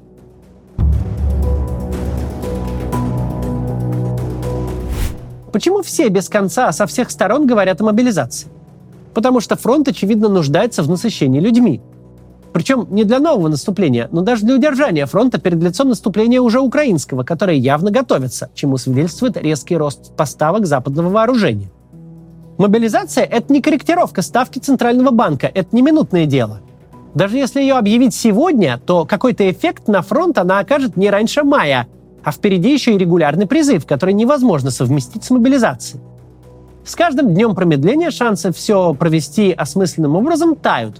Почему 5.51 5.81
все 5.81 6.07
без 6.09 6.29
конца 6.29 6.71
со 6.71 6.85
всех 6.85 7.11
сторон 7.11 7.47
говорят 7.47 7.81
о 7.81 7.83
мобилизации? 7.83 8.47
Потому 9.13 9.41
что 9.41 9.57
фронт, 9.57 9.87
очевидно, 9.87 10.29
нуждается 10.29 10.83
в 10.83 10.89
насыщении 10.89 11.39
людьми. 11.41 11.81
Причем 12.53 12.87
не 12.89 13.03
для 13.03 13.19
нового 13.19 13.49
наступления, 13.49 14.07
но 14.11 14.21
даже 14.21 14.45
для 14.45 14.55
удержания 14.55 15.05
фронта 15.05 15.39
перед 15.39 15.61
лицом 15.61 15.89
наступления 15.89 16.39
уже 16.39 16.59
украинского, 16.59 17.23
которое 17.23 17.57
явно 17.57 17.91
готовится, 17.91 18.49
чему 18.53 18.77
свидетельствует 18.77 19.37
резкий 19.37 19.75
рост 19.75 20.15
поставок 20.15 20.65
западного 20.65 21.09
вооружения. 21.09 21.69
Мобилизация– 22.59 23.23
это 23.31 23.53
не 23.53 23.61
корректировка 23.61 24.21
ставки 24.21 24.59
Центрального 24.59 25.11
банка, 25.11 25.47
это 25.47 25.73
не 25.73 25.81
минутное 25.81 26.25
дело. 26.25 26.59
Даже 27.15 27.37
если 27.37 27.61
ее 27.61 27.75
объявить 27.75 28.13
сегодня, 28.13 28.77
то 28.85 29.05
какой-то 29.05 29.49
эффект 29.49 29.87
на 29.87 30.01
фронт 30.01 30.37
она 30.37 30.59
окажет 30.59 30.97
не 30.97 31.09
раньше 31.09 31.43
мая, 31.43 31.87
а 32.21 32.33
впереди 32.33 32.73
еще 32.73 32.93
и 32.93 32.97
регулярный 32.97 33.47
призыв, 33.47 33.85
который 33.85 34.13
невозможно 34.13 34.71
совместить 34.71 35.23
с 35.23 35.29
мобилизацией. 35.29 36.03
С 36.83 36.95
каждым 36.95 37.33
днем 37.33 37.55
промедления 37.55 38.11
шансы 38.11 38.51
все 38.51 38.93
провести 38.93 39.53
осмысленным 39.53 40.17
образом 40.17 40.57
тают. 40.57 40.99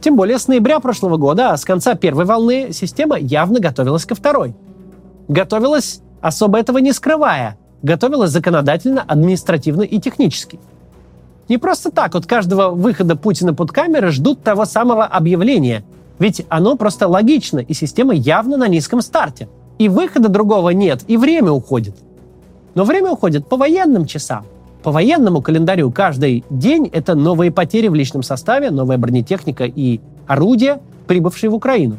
Тем 0.00 0.16
более 0.16 0.40
с 0.40 0.48
ноября 0.48 0.80
прошлого 0.80 1.18
года, 1.18 1.52
а 1.52 1.56
с 1.56 1.64
конца 1.64 1.94
первой 1.94 2.24
волны, 2.24 2.70
система 2.72 3.16
явно 3.16 3.60
готовилась 3.60 4.06
ко 4.06 4.16
второй. 4.16 4.56
Готовилась, 5.28 6.00
особо 6.20 6.58
этого 6.58 6.78
не 6.78 6.92
скрывая, 6.92 7.56
готовилась 7.82 8.30
законодательно, 8.30 9.02
административно 9.02 9.82
и 9.82 9.98
технически. 10.00 10.58
Не 11.48 11.58
просто 11.58 11.90
так 11.90 12.14
от 12.14 12.26
каждого 12.26 12.70
выхода 12.70 13.16
Путина 13.16 13.54
под 13.54 13.72
камеры 13.72 14.10
ждут 14.10 14.42
того 14.42 14.64
самого 14.64 15.04
объявления, 15.04 15.84
ведь 16.18 16.44
оно 16.48 16.76
просто 16.76 17.08
логично, 17.08 17.58
и 17.58 17.72
система 17.74 18.14
явно 18.14 18.56
на 18.56 18.68
низком 18.68 19.00
старте. 19.00 19.48
И 19.78 19.88
выхода 19.88 20.28
другого 20.28 20.70
нет, 20.70 21.04
и 21.06 21.16
время 21.16 21.52
уходит. 21.52 21.96
Но 22.74 22.84
время 22.84 23.12
уходит 23.12 23.48
по 23.48 23.56
военным 23.56 24.06
часам– 24.06 24.44
по 24.82 24.92
военному 24.92 25.42
календарю 25.42 25.90
каждый 25.90 26.44
день 26.50 26.88
это 26.92 27.14
новые 27.14 27.50
потери 27.50 27.88
в 27.88 27.94
личном 27.94 28.22
составе, 28.22 28.70
новая 28.70 28.96
бронетехника 28.96 29.64
и 29.64 30.00
орудия, 30.26 30.80
прибывшие 31.06 31.50
в 31.50 31.54
Украину. 31.54 31.98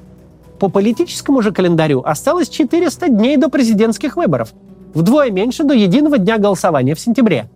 По 0.59 0.69
политическому 0.69 1.41
же 1.41 1.51
календарю 1.51 2.01
осталось 2.05 2.49
400 2.49 3.09
дней 3.09 3.37
до 3.37 3.49
президентских 3.49 4.15
выборов, 4.15 4.53
вдвое 4.93 5.31
меньше 5.31 5.63
до 5.63 5.73
единого 5.73 6.17
дня 6.17 6.37
голосования 6.37 6.95
в 6.95 6.99
сентябре. 6.99 7.49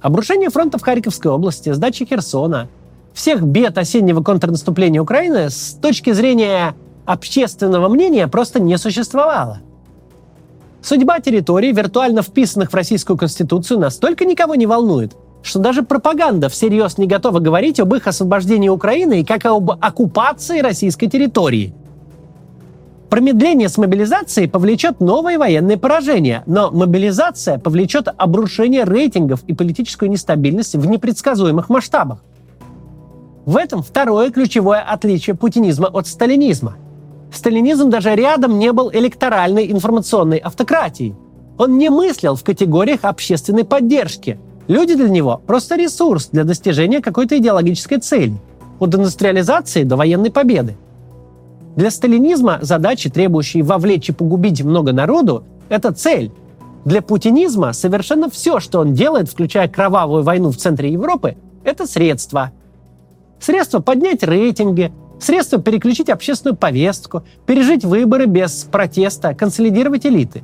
Обрушение 0.00 0.50
фронта 0.50 0.78
в 0.78 0.82
Харьковской 0.82 1.30
области, 1.30 1.72
сдача 1.72 2.04
Херсона, 2.04 2.68
всех 3.14 3.42
бед 3.42 3.78
осеннего 3.78 4.22
контрнаступления 4.22 5.00
Украины 5.00 5.50
с 5.50 5.78
точки 5.80 6.12
зрения 6.12 6.74
общественного 7.06 7.88
мнения 7.88 8.28
просто 8.28 8.60
не 8.60 8.76
существовало. 8.78 9.60
Судьба 10.82 11.18
территорий, 11.20 11.72
виртуально 11.72 12.22
вписанных 12.22 12.70
в 12.70 12.74
Российскую 12.74 13.16
Конституцию, 13.16 13.80
настолько 13.80 14.24
никого 14.24 14.54
не 14.54 14.66
волнует, 14.66 15.16
что 15.42 15.58
даже 15.58 15.82
пропаганда 15.82 16.48
всерьез 16.48 16.98
не 16.98 17.06
готова 17.06 17.40
говорить 17.40 17.80
об 17.80 17.94
их 17.94 18.06
освобождении 18.06 18.68
Украины 18.68 19.20
и 19.20 19.24
как 19.24 19.46
об 19.46 19.70
оккупации 19.70 20.60
российской 20.60 21.08
территории. 21.08 21.74
Промедление 23.08 23.68
с 23.68 23.78
мобилизацией 23.78 24.48
повлечет 24.48 25.00
новые 25.00 25.38
военные 25.38 25.76
поражения, 25.76 26.42
но 26.46 26.72
мобилизация 26.72 27.58
повлечет 27.58 28.08
обрушение 28.16 28.82
рейтингов 28.82 29.44
и 29.44 29.54
политическую 29.54 30.10
нестабильность 30.10 30.74
в 30.74 30.86
непредсказуемых 30.86 31.68
масштабах. 31.68 32.24
В 33.44 33.56
этом 33.56 33.84
второе 33.84 34.30
ключевое 34.30 34.80
отличие 34.80 35.36
путинизма 35.36 35.86
от 35.86 36.08
сталинизма. 36.08 36.76
Сталинизм 37.32 37.90
даже 37.90 38.16
рядом 38.16 38.58
не 38.58 38.72
был 38.72 38.90
электоральной 38.92 39.70
информационной 39.70 40.38
автократией. 40.38 41.14
Он 41.58 41.78
не 41.78 41.90
мыслил 41.90 42.34
в 42.34 42.42
категориях 42.42 43.00
общественной 43.04 43.64
поддержки. 43.64 44.40
Люди 44.66 44.96
для 44.96 45.08
него 45.08 45.40
просто 45.46 45.76
ресурс 45.76 46.28
для 46.32 46.42
достижения 46.42 47.00
какой-то 47.00 47.38
идеологической 47.38 47.98
цели. 47.98 48.34
От 48.80 48.94
индустриализации 48.96 49.84
до 49.84 49.96
военной 49.96 50.32
победы. 50.32 50.76
Для 51.76 51.90
сталинизма 51.90 52.58
задачи, 52.62 53.10
требующие 53.10 53.62
вовлечь 53.62 54.08
и 54.08 54.12
погубить 54.12 54.62
много 54.62 54.92
народу, 54.92 55.44
это 55.68 55.92
цель. 55.92 56.32
Для 56.84 57.02
путинизма 57.02 57.72
совершенно 57.72 58.28
все, 58.30 58.60
что 58.60 58.80
он 58.80 58.94
делает, 58.94 59.28
включая 59.28 59.68
кровавую 59.68 60.22
войну 60.22 60.50
в 60.50 60.56
центре 60.56 60.92
Европы, 60.92 61.36
это 61.64 61.86
средства– 61.86 62.50
Средства 63.38 63.80
поднять 63.80 64.22
рейтинги, 64.22 64.92
средства 65.20 65.60
переключить 65.60 66.08
общественную 66.08 66.56
повестку, 66.56 67.24
пережить 67.46 67.84
выборы 67.84 68.26
без 68.26 68.64
протеста, 68.64 69.34
консолидировать 69.34 70.06
элиты. 70.06 70.42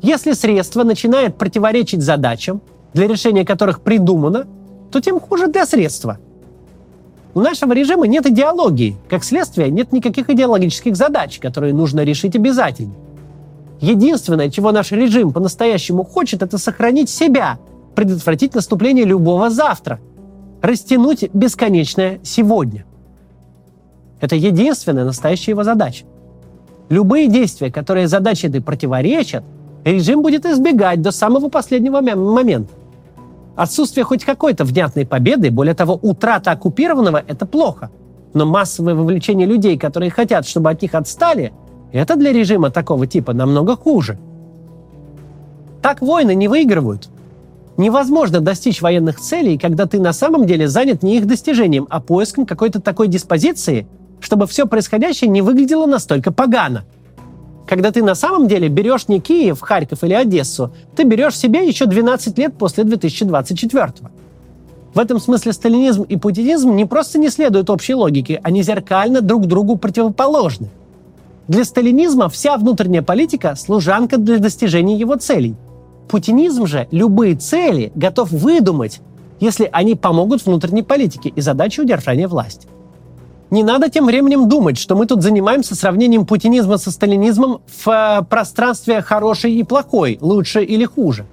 Если 0.00 0.32
средство 0.32 0.82
начинает 0.82 1.36
противоречить 1.36 2.02
задачам, 2.02 2.60
для 2.92 3.06
решения 3.06 3.44
которых 3.44 3.82
придумано, 3.82 4.46
то 4.90 5.00
тем 5.00 5.20
хуже 5.20 5.46
для 5.46 5.64
средства. 5.64 6.18
У 7.34 7.40
нашего 7.40 7.72
режима 7.72 8.06
нет 8.06 8.26
идеологии. 8.26 8.96
Как 9.08 9.24
следствие, 9.24 9.70
нет 9.70 9.92
никаких 9.92 10.28
идеологических 10.28 10.96
задач, 10.96 11.38
которые 11.38 11.72
нужно 11.72 12.00
решить 12.04 12.36
обязательно. 12.36 12.94
Единственное, 13.80 14.50
чего 14.50 14.70
наш 14.70 14.92
режим 14.92 15.32
по-настоящему 15.32 16.04
хочет, 16.04 16.42
это 16.42 16.58
сохранить 16.58 17.08
себя, 17.08 17.58
предотвратить 17.94 18.54
наступление 18.54 19.04
любого 19.04 19.50
завтра– 19.50 19.98
растянуть 20.62 21.28
бесконечное 21.34 22.20
сегодня. 22.22 22.84
Это 24.20 24.36
единственная 24.36 25.04
настоящая 25.04 25.52
его 25.52 25.64
задача. 25.64 26.04
Любые 26.88 27.26
действия, 27.26 27.72
которые 27.72 28.06
задаче 28.06 28.46
этой 28.46 28.60
противоречат, 28.60 29.42
режим 29.84 30.22
будет 30.22 30.46
избегать 30.46 31.02
до 31.02 31.10
самого 31.10 31.48
последнего 31.48 32.00
момента. 32.00 32.72
Отсутствие 33.56 34.04
хоть 34.04 34.24
какой-то 34.24 34.64
внятной 34.64 35.04
победы, 35.04 35.50
более 35.50 35.74
того, 35.74 35.98
утрата 36.00 36.52
оккупированного– 36.52 37.22
это 37.26 37.44
плохо. 37.44 37.90
Но 38.32 38.46
массовое 38.46 38.94
вовлечение 38.94 39.46
людей, 39.46 39.78
которые 39.78 40.10
хотят, 40.10 40.46
чтобы 40.46 40.70
от 40.70 40.80
них 40.80 40.94
отстали, 40.94 41.52
это 41.92 42.16
для 42.16 42.32
режима 42.32 42.70
такого 42.70 43.06
типа 43.06 43.34
намного 43.34 43.76
хуже. 43.76 44.18
Так 45.82 46.00
войны 46.00 46.34
не 46.34 46.48
выигрывают. 46.48 47.10
Невозможно 47.76 48.40
достичь 48.40 48.80
военных 48.80 49.20
целей, 49.20 49.58
когда 49.58 49.86
ты 49.86 50.00
на 50.00 50.12
самом 50.12 50.46
деле 50.46 50.68
занят 50.68 51.02
не 51.02 51.18
их 51.18 51.26
достижением, 51.26 51.86
а 51.90 52.00
поиском 52.00 52.46
какой-то 52.46 52.80
такой 52.80 53.08
диспозиции, 53.08 53.86
чтобы 54.20 54.46
все 54.46 54.66
происходящее 54.66 55.28
не 55.28 55.42
выглядело 55.42 55.86
настолько 55.86 56.32
погано. 56.32 56.84
Когда 57.66 57.90
ты 57.90 58.02
на 58.02 58.14
самом 58.14 58.48
деле 58.48 58.68
берешь 58.68 59.08
не 59.08 59.20
Киев, 59.20 59.60
Харьков 59.60 60.04
или 60.04 60.14
Одессу, 60.14 60.72
ты 60.96 61.04
берешь 61.04 61.36
себе 61.36 61.66
еще 61.66 61.86
12 61.86 62.38
лет 62.38 62.54
после 62.58 62.84
2024 62.84 63.92
В 64.94 64.98
этом 64.98 65.20
смысле 65.20 65.52
сталинизм 65.52 66.02
и 66.02 66.16
путинизм 66.16 66.74
не 66.74 66.84
просто 66.84 67.18
не 67.18 67.30
следуют 67.30 67.70
общей 67.70 67.94
логике, 67.94 68.40
они 68.42 68.62
зеркально 68.62 69.20
друг 69.20 69.46
другу 69.46 69.76
противоположны. 69.76 70.68
Для 71.48 71.64
сталинизма 71.64 72.28
вся 72.28 72.56
внутренняя 72.56 73.02
политика– 73.02 73.54
служанка 73.56 74.16
для 74.16 74.38
достижения 74.38 74.96
его 74.96 75.16
целей– 75.16 75.56
Путинизм 76.12 76.66
же 76.66 76.88
любые 76.90 77.36
цели 77.36 77.90
готов 77.94 78.30
выдумать, 78.30 79.00
если 79.40 79.66
они 79.72 79.94
помогут 79.94 80.44
внутренней 80.44 80.82
политике 80.82 81.32
и 81.34 81.40
задаче 81.40 81.80
удержания 81.80 82.28
власти. 82.28 82.68
Не 83.52 83.64
надо 83.64 83.90
тем 83.90 84.06
временем 84.06 84.48
думать, 84.48 84.78
что 84.78 84.96
мы 84.96 85.04
тут 85.04 85.22
занимаемся 85.22 85.74
сравнением 85.74 86.24
путинизма 86.24 86.78
со 86.78 86.90
сталинизмом 86.90 87.60
в 87.66 87.86
э, 87.86 88.24
пространстве 88.24 89.02
хороший 89.02 89.52
и 89.52 89.62
плохой, 89.62 90.16
лучше 90.22 90.64
или 90.64 90.86
хуже. 90.86 91.26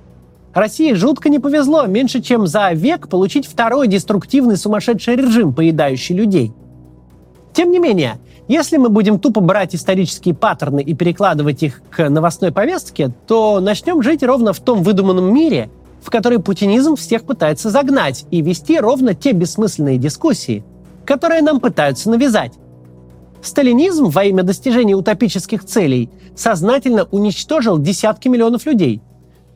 России 0.53 0.91
жутко 0.91 1.29
не 1.29 1.39
повезло 1.39 1.85
меньше, 1.85 2.21
чем 2.21 2.45
за 2.45 2.73
век 2.73 3.07
получить 3.07 3.47
второй 3.47 3.87
деструктивный 3.87 4.57
сумасшедший 4.57 5.15
режим, 5.15 5.53
поедающий 5.53 6.13
людей. 6.13 6.51
Тем 7.53 7.71
не 7.71 7.79
менее, 7.79 8.19
если 8.49 8.75
мы 8.75 8.89
будем 8.89 9.17
тупо 9.17 9.39
брать 9.39 9.73
исторические 9.73 10.35
паттерны 10.35 10.81
и 10.81 10.93
перекладывать 10.93 11.63
их 11.63 11.81
к 11.89 12.09
новостной 12.09 12.51
повестке, 12.51 13.13
то 13.27 13.61
начнем 13.61 14.03
жить 14.03 14.23
ровно 14.23 14.51
в 14.51 14.59
том 14.59 14.83
выдуманном 14.83 15.33
мире, 15.33 15.69
в 16.01 16.09
который 16.09 16.39
путинизм 16.39 16.97
всех 16.97 17.23
пытается 17.23 17.69
загнать 17.69 18.25
и 18.29 18.41
вести 18.41 18.77
ровно 18.77 19.13
те 19.13 19.31
бессмысленные 19.31 19.97
дискуссии, 19.97 20.65
которые 21.09 21.41
нам 21.41 21.59
пытаются 21.59 22.09
навязать. 22.09 22.53
Сталинизм 23.41 24.05
во 24.05 24.23
имя 24.23 24.43
достижения 24.43 24.93
утопических 24.93 25.65
целей 25.65 26.09
сознательно 26.35 27.05
уничтожил 27.11 27.79
десятки 27.79 28.27
миллионов 28.27 28.65
людей. 28.65 29.01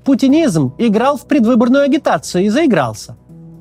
Путинизм 0.03 0.73
играл 0.77 1.15
в 1.17 1.27
предвыборную 1.27 1.83
агитацию 1.83 2.45
и 2.45 2.49
заигрался. 2.49 3.15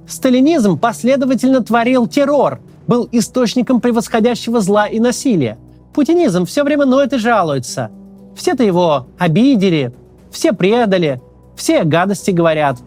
Сталинизм 0.09 0.79
последовательно 0.79 1.61
творил 1.61 2.07
террор– 2.09 2.61
был 2.87 3.09
источником 3.13 3.81
превосходящего 3.81 4.61
зла 4.61 4.87
и 4.87 4.99
насилия. 4.99 5.59
Путинизм 5.95 6.47
все 6.47 6.65
время 6.65 6.87
ноет 6.87 7.13
и 7.13 7.19
жалуется. 7.19 7.91
Все-то 8.35 8.65
его 8.65 9.07
обидели, 9.19 9.95
все 10.31 10.53
предали, 10.53 11.21
все 11.55 11.85
гадости 11.85 12.31
говорят. 12.31 12.79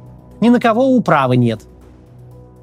Ни 0.42 0.50
на 0.50 0.60
кого 0.60 0.88
управы 0.88 1.38
нет. 1.38 1.62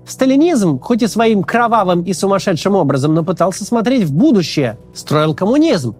Сталинизм, 0.06 0.80
хоть 0.80 1.02
и 1.02 1.06
своим 1.06 1.42
кровавым 1.42 2.02
и 2.02 2.12
сумасшедшим 2.12 2.74
образом, 2.74 3.14
но 3.14 3.22
пытался 3.22 3.64
смотреть 3.64 4.04
в 4.04 4.12
будущее, 4.12 4.76
строил 4.94 5.34
коммунизм. 5.34 5.94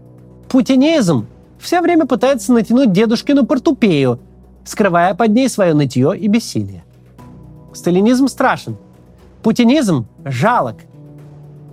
Путинизм 0.48 1.26
все 1.58 1.80
время 1.80 2.06
пытается 2.06 2.52
натянуть 2.52 2.92
дедушкину 2.92 3.46
портупею, 3.46 4.18
скрывая 4.64 5.14
под 5.14 5.30
ней 5.30 5.48
свое 5.48 5.74
нытье 5.74 6.16
и 6.18 6.26
бессилие. 6.26 6.84
Сталинизм 7.72 8.28
страшен. 8.28 8.76
Путинизм 9.42 10.06
жалок– 10.24 10.76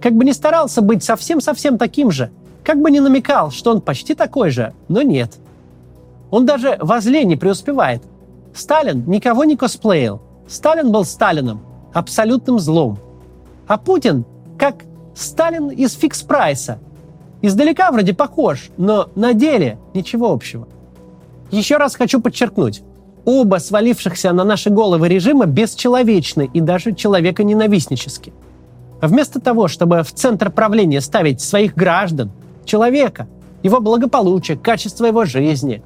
как 0.01 0.13
бы 0.13 0.25
не 0.25 0.33
старался 0.33 0.81
быть 0.81 1.03
совсем-совсем 1.03 1.77
таким 1.77 2.11
же, 2.11 2.31
как 2.63 2.81
бы 2.81 2.91
не 2.91 2.99
намекал, 2.99 3.51
что 3.51 3.71
он 3.71 3.81
почти 3.81 4.15
такой 4.15 4.49
же, 4.49 4.73
но 4.87 5.01
нет. 5.01 5.37
Он 6.31 6.45
даже 6.45 6.77
во 6.79 7.01
зле 7.01 7.23
не 7.23 7.35
преуспевает. 7.35 8.03
Сталин 8.53 9.03
никого 9.07 9.43
не 9.43 9.55
косплеил. 9.55 10.21
Сталин 10.47 10.91
был 10.91 11.05
Сталином, 11.05 11.61
абсолютным 11.93 12.59
злом. 12.59 12.99
А 13.67 13.77
Путин 13.77 14.25
как 14.57 14.83
Сталин 15.15 15.69
из 15.69 15.93
фикс-прайса. 15.95 16.79
Издалека 17.41 17.91
вроде 17.91 18.13
похож, 18.13 18.69
но 18.77 19.09
на 19.15 19.33
деле 19.33 19.77
ничего 19.93 20.31
общего. 20.31 20.67
Еще 21.51 21.77
раз 21.77 21.95
хочу 21.95 22.21
подчеркнуть. 22.21 22.83
Оба 23.25 23.57
свалившихся 23.57 24.31
на 24.33 24.43
наши 24.43 24.69
головы 24.69 25.07
режима 25.07 25.45
бесчеловечны 25.45 26.49
и 26.53 26.61
даже 26.61 26.93
человеконенавистнически. 26.93 28.33
Вместо 29.01 29.39
того, 29.39 29.67
чтобы 29.67 30.03
в 30.03 30.13
центр 30.13 30.51
правления 30.51 31.01
ставить 31.01 31.41
своих 31.41 31.75
граждан, 31.75 32.31
человека, 32.65 33.27
его 33.63 33.79
благополучие, 33.79 34.57
качество 34.57 35.05
его 35.05 35.25
жизни, 35.25 35.81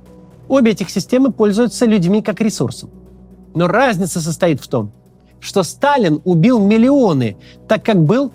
обе 0.48 0.72
этих 0.72 0.90
системы 0.90 1.32
пользуются 1.32 1.86
людьми 1.86 2.22
как 2.22 2.42
ресурсом. 2.42 2.90
Но 3.56 3.68
разница 3.68 4.20
состоит 4.20 4.62
в 4.62 4.68
том, 4.68 4.92
что 5.44 5.62
Сталин 5.64 6.22
убил 6.24 6.60
миллионы, 6.60 7.36
так 7.68 7.84
как 7.84 8.02
был 8.02 8.32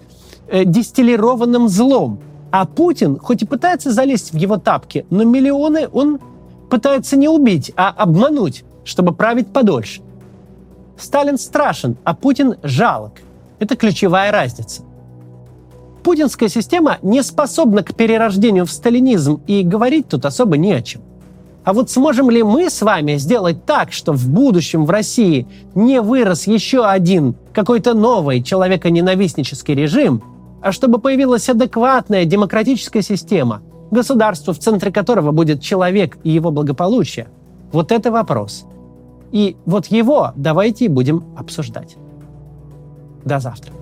э, 0.49 0.65
дистиллированным 0.65 1.69
злом. 1.69 2.21
А 2.51 2.67
Путин, 2.67 3.19
хоть 3.19 3.43
и 3.43 3.47
пытается 3.47 3.91
залезть 3.93 4.33
в 4.33 4.37
его 4.37 4.59
тапки, 4.59 5.07
но 5.11 5.25
миллионы 5.25 5.89
он 5.89 6.21
пытается 6.71 7.17
не 7.17 7.29
убить, 7.29 7.73
а 7.77 7.89
обмануть, 7.89 8.65
чтобы 8.85 9.15
править 9.15 9.49
подольше. 9.49 10.03
Сталин 10.99 11.39
страшен, 11.39 11.97
а 12.05 12.15
Путин 12.15 12.57
жалок. 12.63 13.13
Это 13.59 13.77
ключевая 13.77 14.31
разница. 14.31 14.83
Путинская 16.03 16.49
система 16.49 16.99
не 17.03 17.23
способна 17.23 17.83
к 17.83 17.95
перерождению 17.95 18.67
в 18.67 18.71
сталинизм, 18.71 19.41
и 19.47 19.63
говорить 19.63 20.09
тут 20.09 20.27
особо 20.27 20.57
не 20.57 20.73
о 20.73 20.83
чем. 20.83 21.03
А 21.69 21.75
вот 21.75 21.91
сможем 21.91 22.31
ли 22.31 22.43
мы 22.43 22.71
с 22.71 22.81
вами 22.81 23.17
сделать 23.17 23.67
так, 23.67 23.93
что 23.93 24.15
в 24.15 24.27
будущем 24.27 24.87
в 24.87 24.91
России 24.91 25.47
не 25.75 26.01
вырос 26.01 26.47
еще 26.47 26.87
один 26.87 27.35
какой-то 27.53 27.93
новый 27.93 28.43
человеконенавистнический 28.43 29.75
режим, 29.75 30.23
а 30.63 30.73
чтобы 30.73 30.99
появилась 30.99 31.47
адекватная 31.47 32.25
демократическая 32.25 33.03
система, 33.03 33.61
государство, 33.91 34.55
в 34.55 34.59
центре 34.59 34.91
которого 34.91 35.31
будет 35.31 35.61
человек 35.61 36.17
и 36.25 36.31
его 36.31 36.51
благополучие? 36.51 37.29
Вот 37.71 37.93
это 37.93 38.11
вопрос. 38.11 38.65
И 39.31 39.55
вот 39.67 39.89
его 39.89 40.33
давайте 40.37 40.89
будем 40.89 41.23
обсуждать. 41.37 41.99
До 43.27 43.41
завтра. 43.41 43.75